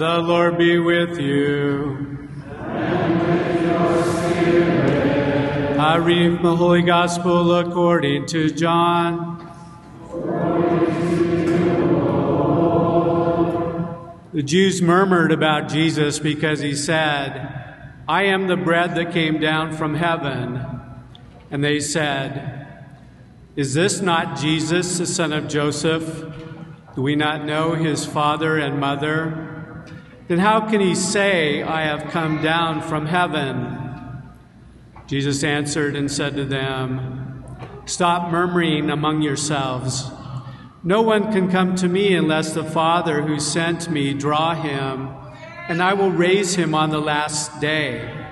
[0.00, 2.28] The Lord be with you.
[5.78, 9.46] I read the Holy Gospel according to John.
[14.32, 19.72] The Jews murmured about Jesus because he said, I am the bread that came down
[19.76, 20.64] from heaven.
[21.50, 22.59] And they said,
[23.56, 26.24] Is this not Jesus, the son of Joseph?
[26.94, 29.84] Do we not know his father and mother?
[30.28, 33.76] Then how can he say, I have come down from heaven?
[35.08, 37.44] Jesus answered and said to them,
[37.86, 40.08] Stop murmuring among yourselves.
[40.84, 45.10] No one can come to me unless the Father who sent me draw him,
[45.68, 48.26] and I will raise him on the last day.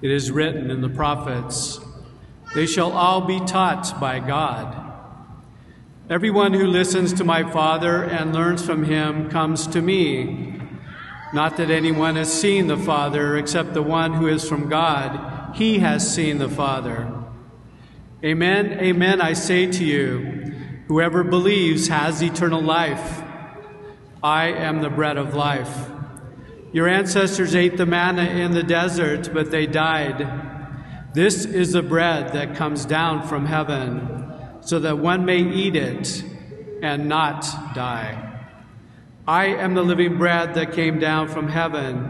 [0.00, 1.78] It is written in the prophets,
[2.54, 4.78] They shall all be taught by God.
[6.10, 10.60] Everyone who listens to my Father and learns from him comes to me.
[11.32, 15.56] Not that anyone has seen the Father except the one who is from God.
[15.56, 17.10] He has seen the Father.
[18.22, 20.18] Amen, amen, I say to you,
[20.88, 23.22] whoever believes has eternal life.
[24.22, 25.88] I am the bread of life.
[26.72, 30.51] Your ancestors ate the manna in the desert, but they died.
[31.14, 34.32] This is the bread that comes down from heaven,
[34.62, 36.24] so that one may eat it
[36.80, 37.42] and not
[37.74, 38.30] die.
[39.28, 42.04] I am the living bread that came down from heaven.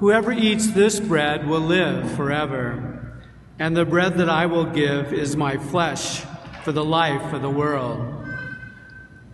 [0.00, 3.22] Whoever eats this bread will live forever.
[3.58, 6.22] And the bread that I will give is my flesh
[6.62, 8.06] for the life of the world.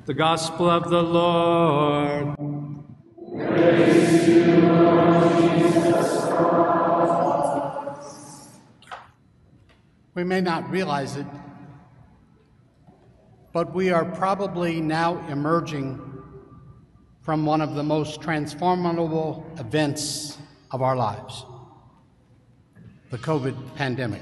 [0.07, 2.37] The Gospel of the Lord.
[10.19, 11.29] We may not realize it,
[13.53, 16.03] but we are probably now emerging
[17.23, 20.37] from one of the most transformable events
[20.73, 21.45] of our lives
[23.11, 24.21] the COVID pandemic.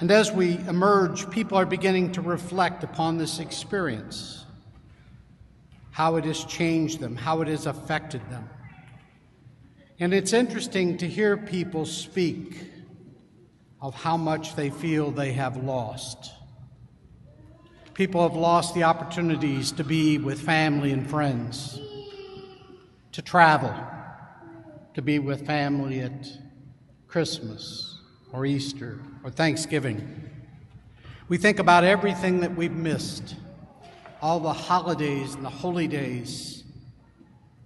[0.00, 4.46] And as we emerge, people are beginning to reflect upon this experience,
[5.90, 8.48] how it has changed them, how it has affected them.
[10.00, 12.77] And it's interesting to hear people speak
[13.80, 16.32] of how much they feel they have lost.
[17.94, 21.80] People have lost the opportunities to be with family and friends,
[23.12, 23.74] to travel,
[24.94, 26.28] to be with family at
[27.08, 27.98] Christmas
[28.32, 30.30] or Easter or Thanksgiving.
[31.28, 33.36] We think about everything that we've missed,
[34.22, 36.64] all the holidays and the holy days.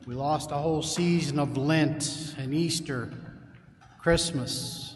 [0.06, 3.12] We lost a whole season of Lent and Easter,
[4.00, 4.91] Christmas,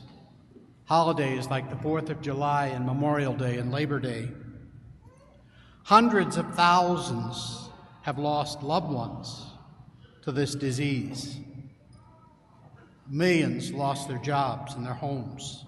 [0.87, 4.29] holidays like the 4th of July and Memorial Day and Labor Day.
[5.83, 7.69] Hundreds of thousands
[8.03, 9.47] have lost loved ones
[10.23, 11.39] to this disease.
[13.09, 15.65] Millions lost their jobs and their homes.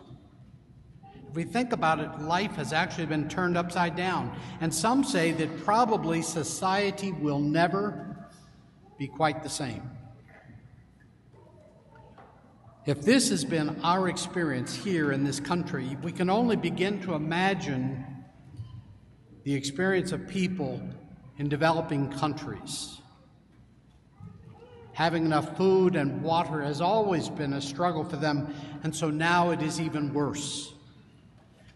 [1.28, 4.36] If we think about it, life has actually been turned upside down.
[4.60, 8.28] And some say that probably society will never
[8.98, 9.97] be quite the same.
[12.88, 17.12] If this has been our experience here in this country, we can only begin to
[17.12, 18.02] imagine
[19.44, 20.80] the experience of people
[21.36, 23.02] in developing countries.
[24.94, 29.50] Having enough food and water has always been a struggle for them, and so now
[29.50, 30.72] it is even worse.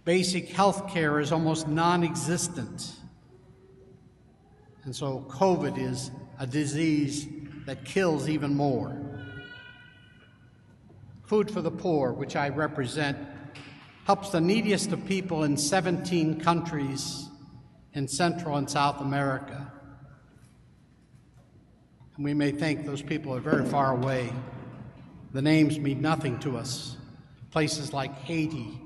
[0.06, 2.90] Basic health care is almost non existent.
[4.84, 7.28] And so COVID is a disease
[7.66, 9.01] that kills even more.
[11.24, 13.16] Food for the Poor, which I represent,
[14.04, 17.28] helps the neediest of people in 17 countries
[17.94, 19.72] in Central and South America.
[22.16, 24.32] And we may think those people are very far away.
[25.32, 26.96] The names mean nothing to us.
[27.50, 28.80] Places like Haiti,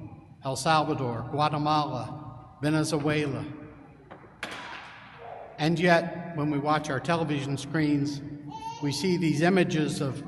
[0.44, 3.44] El Salvador, Guatemala, Venezuela.
[5.58, 8.20] And yet, when we watch our television screens,
[8.82, 10.22] we see these images of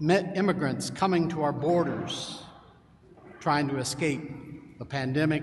[0.00, 2.42] immigrants coming to our borders,
[3.40, 5.42] trying to escape the pandemic,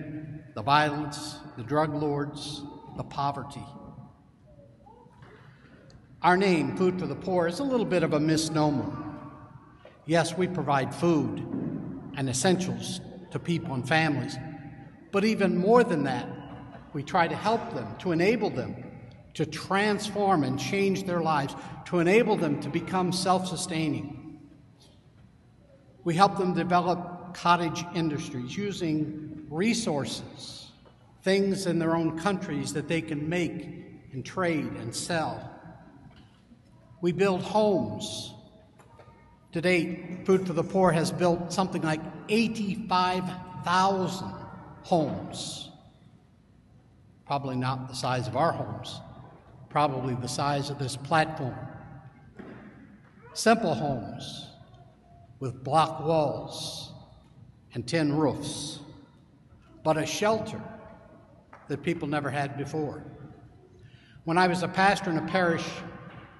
[0.56, 2.62] the violence, the drug lords,
[2.98, 3.64] the poverty.
[6.22, 8.96] Our name, Food for the Poor, is a little bit of a misnomer.
[10.06, 11.40] Yes, we provide food
[12.16, 13.02] and essentials
[13.32, 14.38] to people and families,
[15.12, 16.28] but even more than that,
[16.94, 18.76] we try to help them, to enable them
[19.34, 21.56] to transform and change their lives,
[21.86, 24.21] to enable them to become self sustaining.
[26.04, 30.72] We help them develop cottage industries using resources,
[31.22, 33.68] things in their own countries that they can make
[34.12, 35.50] and trade and sell.
[37.02, 38.34] We build homes.
[39.52, 42.00] To date, Food for the Poor has built something like
[42.30, 44.34] 85,000
[44.84, 45.70] homes.
[47.26, 49.00] Probably not the size of our homes,
[49.70, 51.56] probably the size of this platform.
[53.34, 54.51] Simple homes
[55.42, 56.92] with block walls
[57.74, 58.80] and tin roofs,
[59.84, 60.62] but a shelter
[61.68, 63.04] that people never had before.
[64.24, 65.68] When I was a pastor in a parish,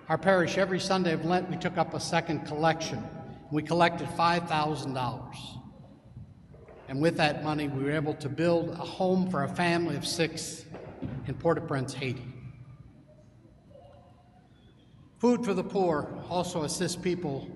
[0.08, 3.04] our parish, every Sunday of Lent, we took up a second collection.
[3.52, 5.36] We collected $5,000.
[6.88, 10.06] And with that money, we were able to build a home for a family of
[10.06, 10.66] six
[11.26, 12.28] in Port au Prince, Haiti.
[15.18, 17.48] Food for the Poor also assists people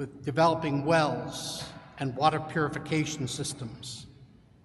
[0.00, 1.62] with developing wells
[1.98, 4.06] and water purification systems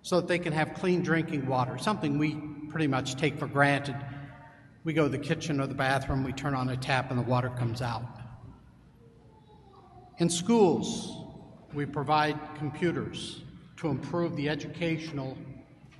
[0.02, 2.36] so that they can have clean drinking water, something we
[2.70, 3.98] pretty much take for granted.
[4.86, 7.24] We go to the kitchen or the bathroom, we turn on a tap, and the
[7.24, 8.06] water comes out.
[10.20, 11.26] In schools,
[11.74, 13.42] we provide computers
[13.76, 15.38] to improve the educational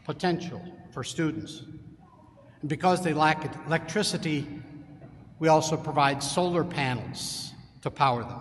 [0.06, 0.62] potential
[0.94, 1.64] for students.
[2.62, 4.48] And because they lack electricity,
[5.40, 8.40] we also provide solar panels to power them.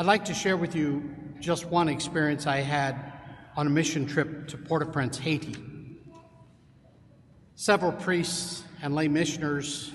[0.00, 3.14] I'd like to share with you just one experience I had
[3.56, 5.56] on a mission trip to Port au Prince, Haiti.
[7.56, 9.90] Several priests and lay missioners,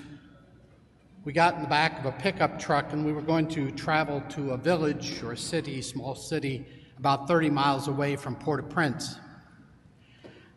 [1.24, 4.22] we got in the back of a pickup truck and we were going to travel
[4.28, 6.66] to a village or a city, small city,
[6.98, 9.16] about 30 miles away from Port au Prince.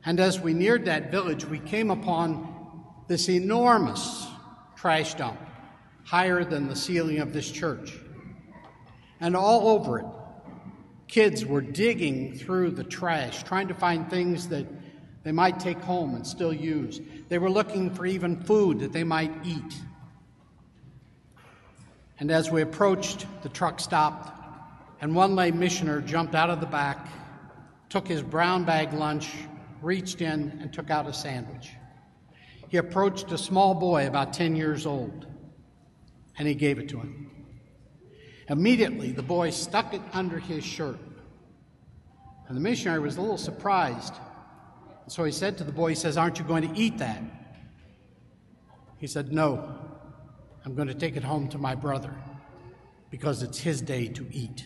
[0.03, 4.27] And as we neared that village, we came upon this enormous
[4.75, 5.39] trash dump,
[6.03, 7.93] higher than the ceiling of this church
[9.19, 10.05] and all over it,
[11.07, 14.65] kids were digging through the trash, trying to find things that
[15.23, 17.01] they might take home and still use.
[17.27, 19.75] They were looking for even food that they might eat.
[22.19, 24.31] And as we approached, the truck stopped,
[25.01, 27.09] and one lay missioner jumped out of the back,
[27.89, 29.31] took his brown bag lunch,
[29.81, 31.71] reached in, and took out a sandwich.
[32.69, 35.27] He approached a small boy about 10 years old,
[36.37, 37.36] and he gave it to him.
[38.49, 40.99] Immediately, the boy stuck it under his shirt.
[42.47, 44.13] And the missionary was a little surprised.
[45.07, 47.21] So he said to the boy, He says, Aren't you going to eat that?
[48.97, 49.77] He said, No,
[50.63, 52.13] I'm going to take it home to my brother
[53.09, 54.65] because it's his day to eat.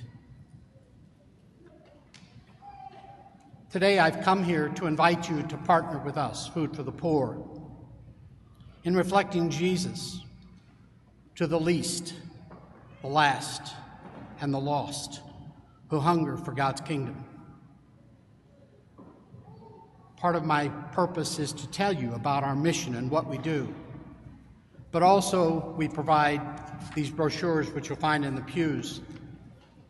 [3.71, 7.41] Today, I've come here to invite you to partner with us, Food for the Poor,
[8.83, 10.21] in reflecting Jesus
[11.35, 12.13] to the least
[13.01, 13.73] the last,
[14.41, 15.21] and the lost
[15.89, 17.23] who hunger for God's kingdom.
[20.17, 23.73] Part of my purpose is to tell you about our mission and what we do.
[24.91, 26.41] But also, we provide
[26.95, 29.01] these brochures, which you'll find in the pews,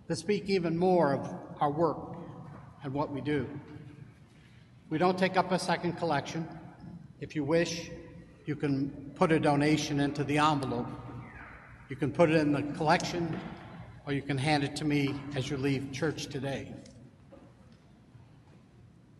[0.08, 2.16] that speak even more of our work
[2.84, 3.48] and what we do.
[4.90, 6.48] We don't take up a second collection.
[7.20, 7.90] If you wish,
[8.46, 10.88] you can put a donation into the envelope
[11.92, 13.38] you can put it in the collection
[14.08, 16.72] or you can hand it to me as you leave church today.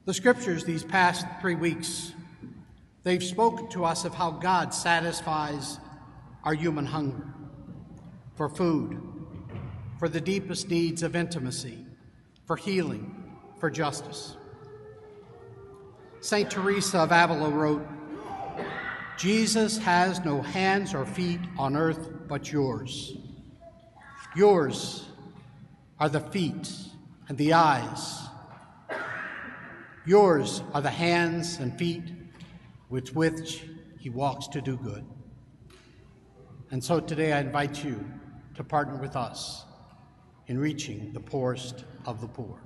[0.06, 2.14] The scriptures these past three weeks,
[3.04, 5.80] they've spoken to us of how God satisfies
[6.46, 7.28] our human hunger
[8.36, 9.02] for food,
[10.00, 11.86] for the deepest needs of intimacy,
[12.46, 14.38] for healing, for justice.
[16.22, 16.50] St.
[16.50, 17.86] Teresa of Avila wrote,
[19.18, 23.18] Jesus has no hands or feet on earth but yours.
[24.38, 25.06] Yours
[26.00, 26.72] are the feet
[27.28, 28.20] and the eyes.
[30.06, 32.06] Yours are the hands and feet
[32.88, 33.66] with which
[34.00, 35.04] he walks to do good.
[36.72, 38.02] And so today I invite you
[38.56, 39.66] to partner with us
[40.48, 42.62] in reaching the poorest of the poor.